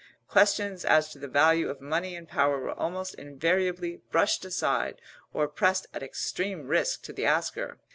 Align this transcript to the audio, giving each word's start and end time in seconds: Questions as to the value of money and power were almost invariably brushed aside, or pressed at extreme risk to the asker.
Questions 0.27 0.83
as 0.83 1.09
to 1.09 1.19
the 1.19 1.27
value 1.27 1.69
of 1.69 1.79
money 1.79 2.15
and 2.15 2.27
power 2.27 2.59
were 2.59 2.71
almost 2.71 3.13
invariably 3.13 4.01
brushed 4.09 4.43
aside, 4.43 4.99
or 5.31 5.47
pressed 5.47 5.85
at 5.93 6.01
extreme 6.01 6.65
risk 6.67 7.03
to 7.03 7.13
the 7.13 7.27
asker. 7.27 7.77